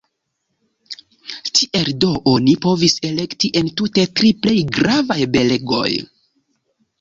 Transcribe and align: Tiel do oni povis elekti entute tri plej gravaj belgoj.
Tiel 1.59 1.91
do 2.03 2.09
oni 2.31 2.55
povis 2.67 2.95
elekti 3.09 3.51
entute 3.61 4.07
tri 4.21 4.33
plej 4.47 4.57
gravaj 4.79 5.19
belgoj. 5.37 5.93